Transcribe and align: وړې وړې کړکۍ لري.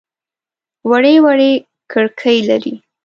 وړې 0.89 1.15
وړې 1.25 1.51
کړکۍ 1.91 2.37
لري. 2.49 2.73